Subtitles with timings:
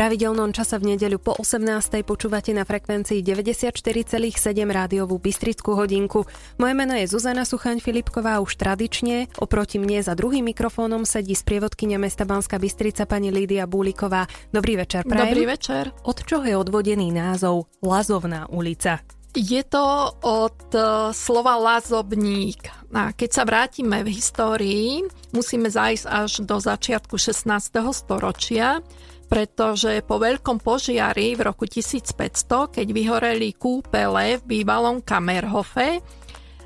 [0.00, 1.60] pravidelnom čase v nedeľu po 18.
[2.08, 4.32] počúvate na frekvencii 94,7
[4.64, 6.24] rádiovú Bystrickú hodinku.
[6.56, 9.28] Moje meno je Zuzana Suchaň Filipková už tradične.
[9.36, 14.24] Oproti mne za druhým mikrofónom sedí sprievodkynia mesta Banská Bystrica pani Lídia Búliková.
[14.48, 15.36] Dobrý večer, prajem.
[15.36, 15.92] Dobrý večer.
[16.08, 19.19] Od čoho je odvodený názov Lazovná ulica?
[19.30, 22.66] Je to od uh, slova lazobník.
[22.90, 27.46] A keď sa vrátime v histórii, musíme zájsť až do začiatku 16.
[27.94, 28.82] storočia,
[29.30, 36.02] pretože po veľkom požiari v roku 1500, keď vyhoreli kúpele v bývalom Kamerhofe,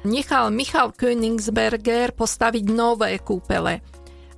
[0.08, 3.84] nechal Michal Königsberger postaviť nové kúpele.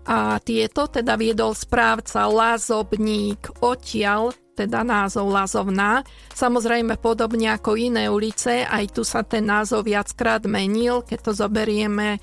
[0.07, 6.01] A tieto teda viedol správca Lazobník odtiaľ, teda názov Lazovná.
[6.33, 12.17] Samozrejme podobne ako iné ulice, aj tu sa ten názov viackrát menil, keď to zoberieme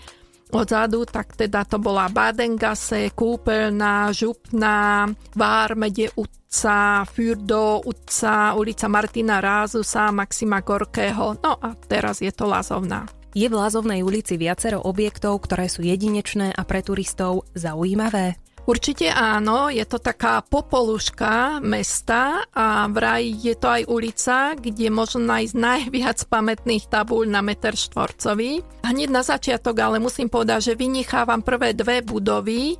[0.53, 10.13] odzadu, tak teda to bola Badengase, Kúpeľná, Župná, Vármede Utca, Fürdo Utca, ulica Martina Rázusa,
[10.13, 13.05] Maxima Gorkého, no a teraz je to Lazovná.
[13.33, 18.37] Je v Lazovnej ulici viacero objektov, ktoré sú jedinečné a pre turistov zaujímavé?
[18.63, 25.27] Určite áno, je to taká popoluška mesta a vraj je to aj ulica, kde možno
[25.27, 28.63] nájsť najviac pamätných tabúľ na meter štvorcový.
[28.87, 32.79] Hneď na začiatok ale musím povedať, že vynechávam prvé dve budovy,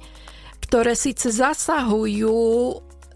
[0.63, 2.39] ktoré síce zasahujú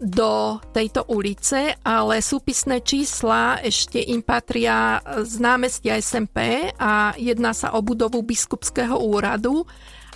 [0.04, 7.72] do tejto ulice, ale súpisné čísla ešte im patria z námestia SMP a jedná sa
[7.74, 9.64] o budovu biskupského úradu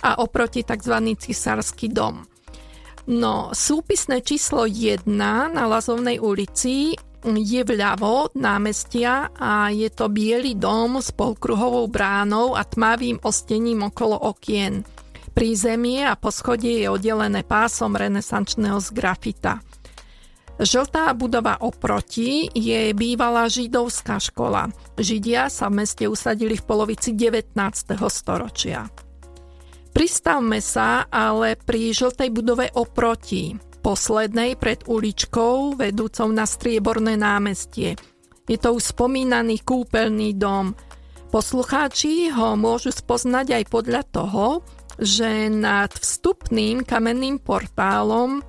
[0.05, 0.95] a oproti tzv.
[1.17, 2.32] cisársky dom.
[3.03, 5.03] No, súpisné číslo 1
[5.51, 12.55] na Lazovnej ulici je vľavo od námestia a je to biely dom s polkruhovou bránou
[12.55, 14.87] a tmavým ostením okolo okien.
[15.35, 19.59] Prízemie a poschodie je oddelené pásom renesančného z grafita.
[20.63, 24.71] Žltá budova oproti je bývalá židovská škola.
[24.95, 27.51] Židia sa v meste usadili v polovici 19.
[28.07, 28.87] storočia.
[29.93, 33.53] Pristavme sa ale pri žltej budove oproti,
[33.85, 37.93] poslednej pred uličkou vedúcou na Strieborné námestie.
[38.49, 40.73] Je to už spomínaný kúpeľný dom.
[41.29, 44.65] Poslucháči ho môžu spoznať aj podľa toho,
[44.97, 48.41] že nad vstupným kamenným portálom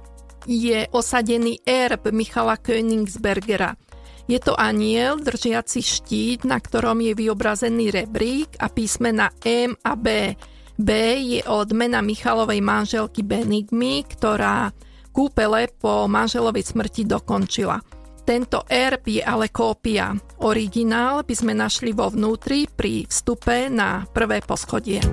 [0.49, 3.76] je osadený erb Michala Königsbergera.
[4.25, 10.09] Je to aniel držiaci štít, na ktorom je vyobrazený rebrík a písmena M a B–
[10.75, 10.91] B
[11.23, 14.75] je od mena Michalovej manželky Benigmy, ktorá
[15.15, 17.79] kúpele po manželovej smrti dokončila.
[18.25, 20.17] Tento erb je ale kópia.
[20.43, 25.05] Originál by sme našli vo vnútri pri vstupe na prvé poschodie.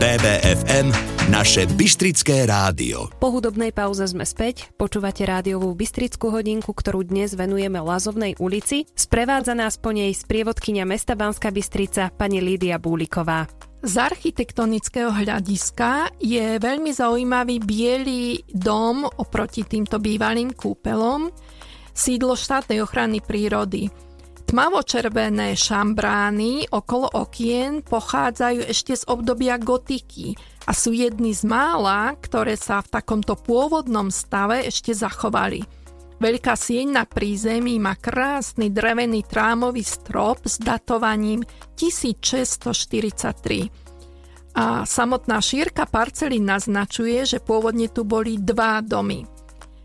[0.00, 3.12] BBFM naše Bystrické rádio.
[3.20, 4.72] Po hudobnej pauze sme späť.
[4.80, 8.88] Počúvate rádiovú Bystrickú hodinku, ktorú dnes venujeme Lazovnej ulici.
[8.96, 13.44] Sprevádza nás po nej sprievodkynia mesta Banská Bystrica, pani Lídia Búliková.
[13.84, 21.28] Z architektonického hľadiska je veľmi zaujímavý biely dom oproti týmto bývalým kúpelom,
[21.92, 23.92] sídlo štátnej ochrany prírody.
[24.48, 30.34] Tmavočervené šambrány okolo okien pochádzajú ešte z obdobia gotiky
[30.70, 35.66] a sú jedny z mála, ktoré sa v takomto pôvodnom stave ešte zachovali.
[36.22, 41.42] Veľká sieň na prízemí má krásny drevený trámový strop s datovaním
[41.74, 44.54] 1643.
[44.54, 49.26] A samotná šírka parcely naznačuje, že pôvodne tu boli dva domy.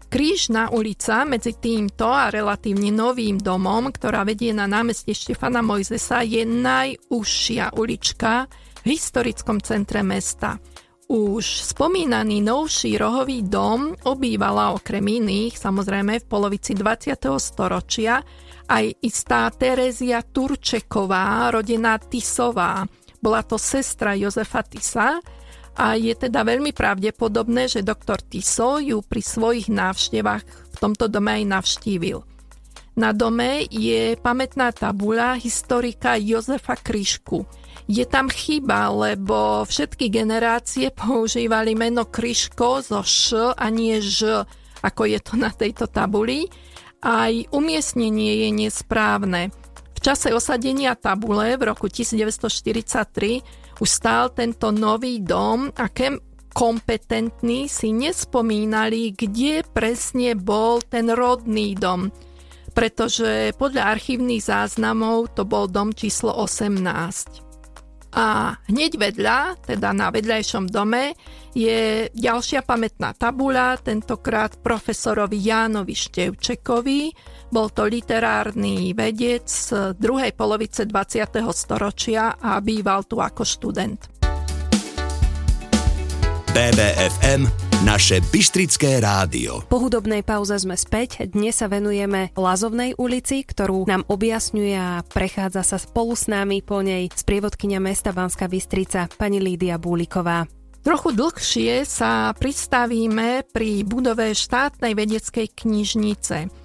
[0.05, 6.45] Krížna ulica medzi týmto a relatívne novým domom, ktorá vedie na námestie Štefana Mojzesa, je
[6.45, 8.45] najúžšia ulička
[8.85, 10.61] v historickom centre mesta.
[11.05, 17.13] Už spomínaný novší rohový dom obývala okrem iných, samozrejme v polovici 20.
[17.37, 18.25] storočia,
[18.65, 22.89] aj istá Terezia Turčeková, rodená Tisová.
[23.21, 25.21] Bola to sestra Jozefa Tisa,
[25.75, 30.43] a je teda veľmi pravdepodobné, že doktor Tiso ju pri svojich návštevách
[30.73, 32.34] v tomto dome aj navštívil.
[32.95, 37.43] Na dome je pamätná tabuľa historika Jozefa Kryšku.
[37.91, 44.47] Je tam chyba, lebo všetky generácie používali meno Kryško zo š a nie ž,
[44.79, 46.47] ako je to na tejto tabuli.
[47.03, 49.51] Aj umiestnenie je nesprávne.
[49.91, 56.15] V čase osadenia tabule v roku 1943 už stál tento nový dom a kem
[56.55, 62.07] kompetentní si nespomínali, kde presne bol ten rodný dom,
[62.75, 66.83] pretože podľa archívnych záznamov to bol dom číslo 18.
[68.15, 71.15] a hneď vedľa, teda na vedľajšom dome,
[71.55, 77.15] je ďalšia pamätná tabuľa, tentokrát profesorovi Jánovi Števčekovi.
[77.47, 81.43] Bol to literárny vedec z druhej polovice 20.
[81.55, 84.11] storočia a býval tu ako študent.
[86.55, 89.59] BBFM naše Bystrické rádio.
[89.67, 91.27] Po hudobnej pauze sme späť.
[91.27, 96.79] Dnes sa venujeme Lazovnej ulici, ktorú nám objasňuje a prechádza sa spolu s nami po
[96.79, 100.47] nej sprievodkynia mesta Banská Bystrica, pani Lídia Búliková.
[100.85, 106.64] Trochu dlhšie sa pristavíme pri budove štátnej vedeckej knižnice.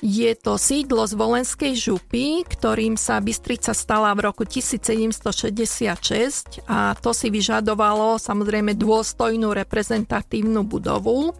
[0.00, 7.12] Je to sídlo z Volenskej župy, ktorým sa Bystrica stala v roku 1766 a to
[7.12, 11.36] si vyžadovalo samozrejme dôstojnú reprezentatívnu budovu.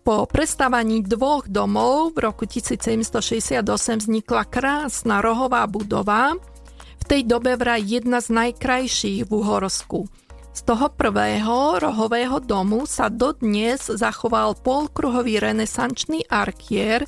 [0.00, 3.60] Po prestávaní dvoch domov v roku 1768
[4.00, 6.32] vznikla krásna rohová budova,
[7.04, 10.08] v tej dobe vraj jedna z najkrajších v Uhorsku.
[10.56, 17.04] Z toho prvého rohového domu sa dodnes zachoval polkruhový renesančný arkier,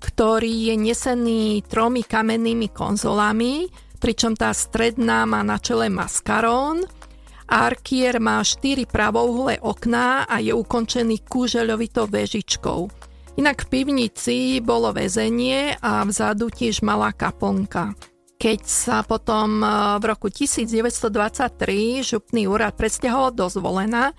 [0.00, 3.66] ktorý je nesený tromi kamennými konzolami,
[3.98, 6.84] pričom tá stredná má na čele maskarón.
[7.46, 12.90] Arkier má štyri pravouhle okná a je ukončený kúžeľovitou vežičkou.
[13.36, 17.92] Inak v pivnici bolo väzenie a vzadu tiež malá kaponka.
[18.36, 19.68] Keď sa potom eh,
[20.00, 24.12] v roku 1923 župný úrad presťahoval do Zvolena,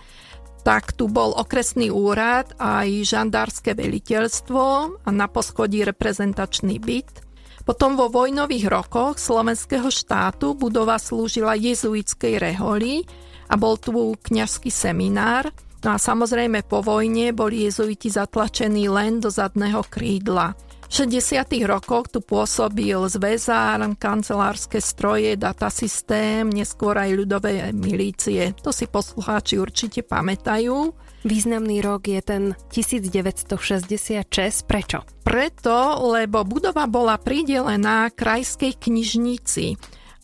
[0.68, 4.64] tak tu bol okresný úrad aj žandárske veliteľstvo
[5.00, 7.24] a na poschodí reprezentačný byt.
[7.64, 13.08] Potom vo vojnových rokoch slovenského štátu budova slúžila jezuitskej reholi
[13.48, 15.56] a bol tu kňazský seminár.
[15.88, 20.52] No a samozrejme po vojne boli jezuiti zatlačení len do zadného krídla.
[20.88, 21.68] V 60.
[21.68, 28.56] rokoch tu pôsobil zväzár, kancelárske stroje, datasystém, neskôr aj ľudové milície.
[28.64, 30.96] To si poslucháči určite pamätajú.
[31.28, 34.32] Významný rok je ten 1966.
[34.64, 35.04] Prečo?
[35.28, 35.76] Preto,
[36.08, 39.76] lebo budova bola pridelená krajskej knižnici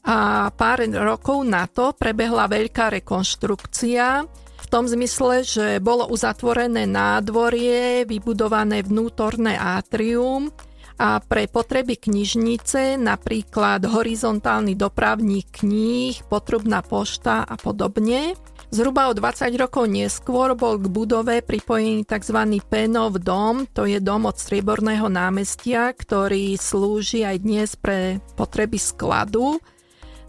[0.08, 4.28] a pár rokov na to prebehla veľká rekonštrukcia
[4.74, 10.50] tom zmysle, že bolo uzatvorené nádvorie, vybudované vnútorné átrium
[10.98, 18.34] a pre potreby knižnice, napríklad horizontálny dopravní kníh, potrubná pošta a podobne.
[18.74, 22.58] Zhruba o 20 rokov neskôr bol k budove pripojený tzv.
[22.66, 29.62] Penov dom, to je dom od Strieborného námestia, ktorý slúži aj dnes pre potreby skladu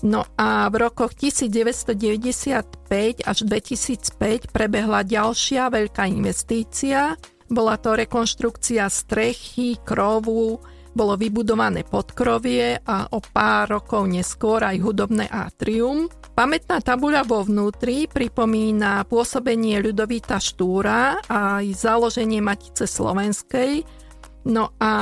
[0.05, 7.17] No a v rokoch 1995 až 2005 prebehla ďalšia veľká investícia.
[7.49, 10.61] Bola to rekonštrukcia strechy, krovu,
[10.95, 16.07] bolo vybudované podkrovie a o pár rokov neskôr aj hudobné atrium.
[16.37, 24.04] Pamätná tabuľa vo vnútri pripomína pôsobenie Ľudovita Štúra a aj založenie Matice Slovenskej,
[24.45, 24.93] No a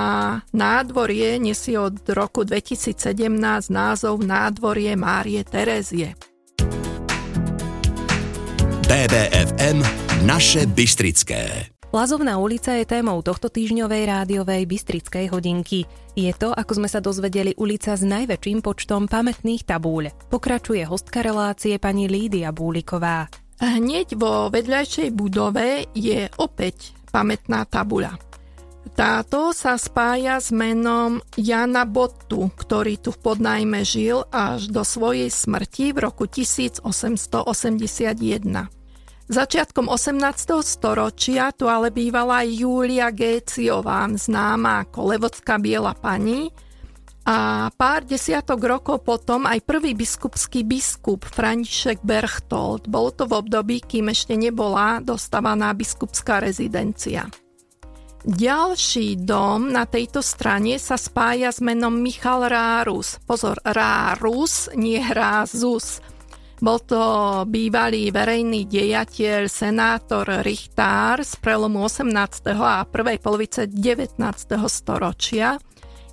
[0.54, 3.26] nádvorie nesie od roku 2017
[3.74, 6.14] názov Nádvorie Márie Terezie.
[8.86, 9.82] BBFM
[10.22, 11.74] Naše Bystrické.
[11.90, 15.90] Lazovná ulica je témou tohto týždňovej rádiovej Bystrickej hodinky.
[16.14, 20.30] Je to, ako sme sa dozvedeli, ulica s najväčším počtom pamätných tabúľ.
[20.30, 23.26] Pokračuje hostka relácie pani Lídia Búliková.
[23.58, 28.31] Hneď vo vedľajšej budove je opäť pamätná tabuľa.
[28.92, 35.32] Táto sa spája s menom Jana Bottu, ktorý tu v podnajme žil až do svojej
[35.32, 36.84] smrti v roku 1881.
[39.32, 40.60] Začiatkom 18.
[40.60, 46.52] storočia tu ale bývala Júlia Géciová, známa ako Levodská biela pani,
[47.22, 52.90] a pár desiatok rokov potom aj prvý biskupský biskup František Berchtold.
[52.90, 57.30] Bolo to v období, kým ešte nebola dostávaná biskupská rezidencia.
[58.22, 63.18] Ďalší dom na tejto strane sa spája s menom Michal Rárus.
[63.26, 65.98] Pozor, Rárus, nie Hrázus.
[66.62, 67.02] Bol to
[67.50, 72.14] bývalý verejný dejateľ, senátor Richtár z prelomu 18.
[72.62, 74.14] a prvej polovice 19.
[74.70, 75.58] storočia.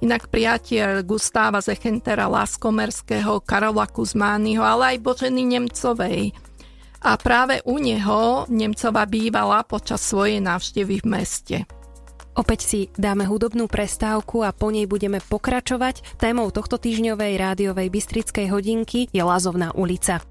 [0.02, 6.34] Inak priateľ Gustáva Zechentera Laskomerského, Karola Kuzmányho, ale aj Boženy Nemcovej.
[7.06, 11.58] A práve u neho Nemcova bývala počas svojej návštevy v meste.
[12.40, 16.16] Opäť si dáme hudobnú prestávku a po nej budeme pokračovať.
[16.16, 20.24] Témou tohto týždňovej rádiovej Bystrickej hodinky je Lazovná ulica.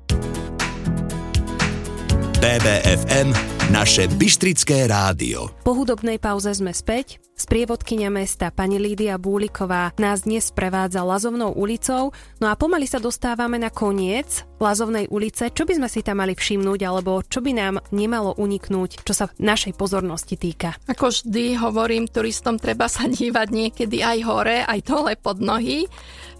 [2.40, 5.52] BBFM Naše Bystrické rádio.
[5.60, 7.20] Po hudobnej pauze sme späť.
[7.36, 13.60] Sprievodkynia mesta pani Lídia Búliková nás dnes prevádza Lazovnou ulicou, no a pomaly sa dostávame
[13.60, 15.52] na koniec Lazovnej ulice.
[15.52, 19.28] Čo by sme si tam mali všimnúť, alebo čo by nám nemalo uniknúť, čo sa
[19.36, 20.72] našej pozornosti týka?
[20.88, 25.84] Ako vždy hovorím, turistom treba sa dívať niekedy aj hore, aj dole pod nohy.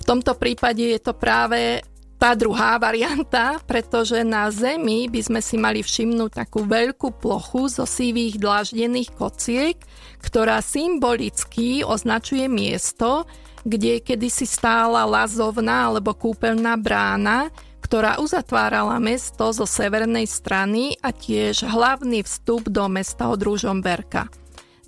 [0.00, 1.84] V tomto prípade je to práve
[2.18, 7.86] tá druhá varianta, pretože na Zemi by sme si mali všimnúť takú veľkú plochu zo
[7.86, 9.78] sivých dláždených kociek,
[10.18, 13.22] ktorá symbolicky označuje miesto,
[13.62, 21.70] kde kedysi stála lazovná alebo kúpeľná brána, ktorá uzatvárala mesto zo severnej strany a tiež
[21.70, 24.26] hlavný vstup do mesta od Ružomberka.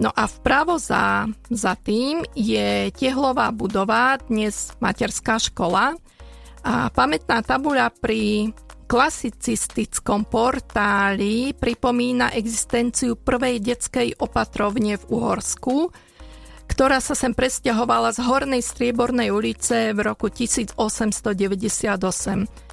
[0.03, 5.95] No a vpravo za, za tým je tehlová budova, dnes materská škola,
[6.65, 8.53] a pamätná tabuľa pri
[8.91, 15.95] klasicistickom portáli pripomína existenciu prvej detskej opatrovne v Uhorsku,
[16.67, 20.87] ktorá sa sem presťahovala z Hornej Striebornej ulice v roku 1898.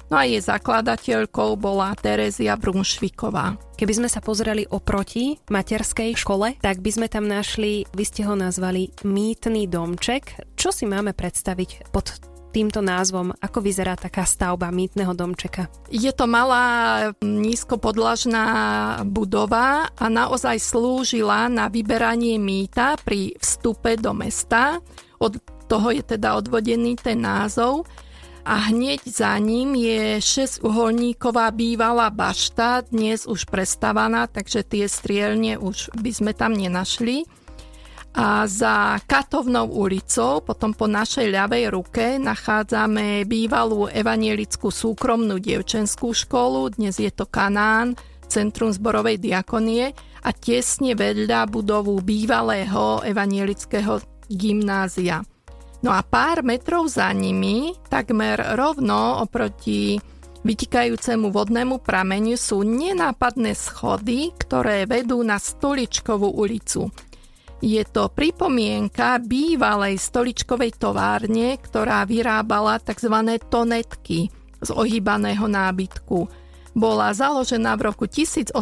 [0.08, 3.60] No a jej zakladateľkou bola Terézia Brunšviková.
[3.76, 8.32] Keby sme sa pozreli oproti materskej škole, tak by sme tam našli, vy ste ho
[8.32, 10.56] nazvali mýtny domček.
[10.56, 15.70] Čo si máme predstaviť pod týmto názvom, ako vyzerá taká stavba mýtneho domčeka?
[15.94, 18.46] Je to malá nízkopodlažná
[19.06, 24.82] budova a naozaj slúžila na vyberanie mýta pri vstupe do mesta.
[25.22, 25.38] Od
[25.70, 27.86] toho je teda odvodený ten názov
[28.42, 35.94] a hneď za ním je 6-uholníková bývalá bašta, dnes už prestávaná, takže tie strielne už
[35.94, 37.22] by sme tam nenašli.
[38.18, 46.74] A za Katovnou ulicou, potom po našej ľavej ruke, nachádzame bývalú evanielickú súkromnú dievčenskú školu,
[46.74, 47.94] dnes je to Kanán,
[48.26, 49.94] Centrum zborovej diakonie
[50.26, 55.22] a tesne vedľa budovu bývalého evanielického gymnázia.
[55.86, 59.94] No a pár metrov za nimi, takmer rovno oproti
[60.42, 66.90] vytikajúcemu vodnému prameniu sú nenápadné schody, ktoré vedú na Stoličkovú ulicu.
[67.58, 73.10] Je to pripomienka bývalej stoličkovej továrne, ktorá vyrábala tzv.
[73.50, 74.30] tonetky
[74.62, 76.30] z ohýbaného nábytku.
[76.78, 78.54] Bola založená v roku 1874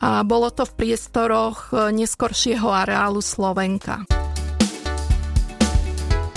[0.00, 4.08] a bolo to v priestoroch neskoršieho areálu Slovenka.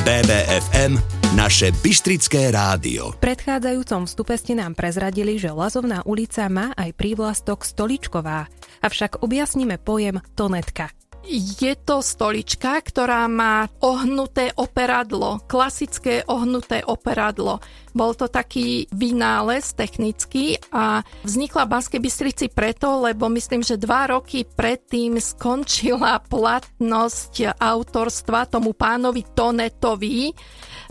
[0.04, 3.16] BBFM naše Bystrické rádio.
[3.16, 8.52] V predchádzajúcom vstupe ste nám prezradili, že Lazovná ulica má aj prívlastok Stoličková.
[8.84, 10.92] Avšak objasníme pojem tonetka.
[11.32, 17.62] Je to stolička, ktorá má ohnuté operadlo, klasické ohnuté operadlo.
[17.94, 24.10] Bol to taký vynález technický a vznikla v Banskej Bystrici preto, lebo myslím, že dva
[24.10, 30.34] roky predtým skončila platnosť autorstva tomu pánovi Tonetovi.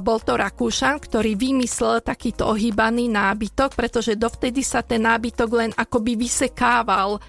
[0.00, 6.16] Bol to Rakúšan, ktorý vymyslel takýto ohýbaný nábytok, pretože dovtedy sa ten nábytok len akoby
[6.16, 7.20] vysekával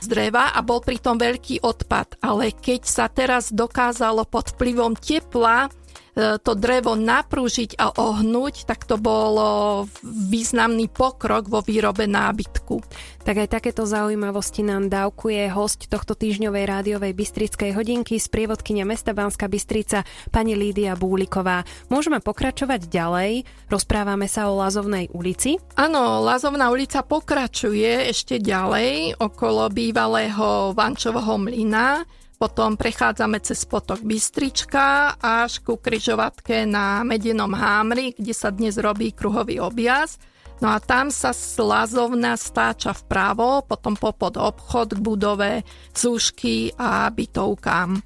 [0.00, 2.20] z dreva a bol pritom veľký odpad.
[2.24, 5.68] Ale keď sa teraz dokázalo pod vplyvom tepla
[6.14, 12.78] to drevo naprúžiť a ohnúť, tak to bolo významný pokrok vo výrobe nábytku.
[13.24, 19.10] Tak aj takéto zaujímavosti nám dávkuje host tohto týždňovej rádiovej Bystrickej hodinky z prievodkynia mesta
[19.10, 21.66] Banská Bystrica, pani Lídia Búliková.
[21.90, 25.58] Môžeme pokračovať ďalej, rozprávame sa o Lazovnej ulici.
[25.74, 35.16] Áno, Lazovná ulica pokračuje ešte ďalej okolo bývalého Vančovho mlyna, potom prechádzame cez potok Bystrička
[35.18, 40.20] až ku kryžovatke na Medenom Hámri, kde sa dnes robí kruhový objazd.
[40.62, 45.52] No a tam sa slazovna stáča vpravo, potom popod obchod k budove,
[45.90, 47.98] zúšky a bytovkám.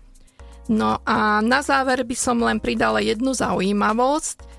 [0.69, 4.58] No a na záver by som len pridala jednu zaujímavosť.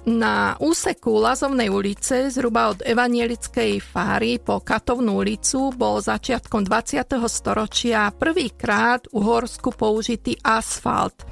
[0.00, 7.04] Na úseku Lazovnej ulice, zhruba od Evanielickej fáry po Katovnú ulicu, bol začiatkom 20.
[7.28, 11.28] storočia prvýkrát u Horsku použitý asfalt.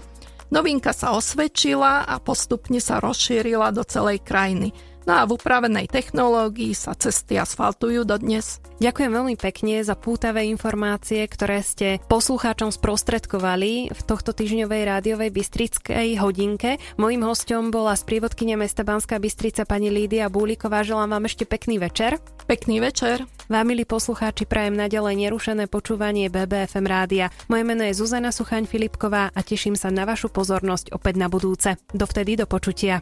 [0.53, 4.77] Novinka sa osvedčila a postupne sa rozšírila do celej krajiny.
[5.09, 8.61] No a v upravenej technológii sa cesty asfaltujú dodnes.
[8.77, 16.21] Ďakujem veľmi pekne za pútavé informácie, ktoré ste poslucháčom sprostredkovali v tohto týždňovej rádiovej Bystrickej
[16.21, 16.77] hodinke.
[17.01, 20.85] Mojím hostom bola sprievodkynia mesta Banská Bystrica pani Lídia Búliková.
[20.85, 22.21] Želám vám ešte pekný večer.
[22.45, 23.25] Pekný večer.
[23.49, 27.33] Vám, milí poslucháči, prajem naďalej nerušené počúvanie BBFM rádia.
[27.49, 31.81] Moje meno je Zuzana Suchaň Filipková a teším sa na vašu pozornosť opäť na budúce.
[31.97, 33.01] Dovtedy do počutia.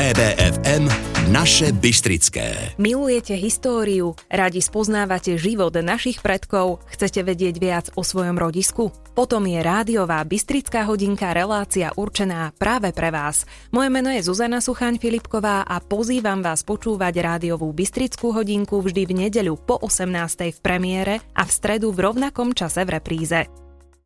[0.00, 0.88] BBFM
[1.28, 2.72] Naše Bystrické.
[2.80, 8.88] Milujete históriu, radi spoznávate život našich predkov, chcete vedieť viac o svojom rodisku?
[9.12, 13.44] Potom je rádiová Bystrická hodinka relácia určená práve pre vás.
[13.76, 19.28] Moje meno je Zuzana Suchaň Filipková a pozývam vás počúvať rádiovú Bystrickú hodinku vždy v
[19.28, 20.16] nedeľu po 18.
[20.48, 23.52] v premiére a v stredu v rovnakom čase v repríze.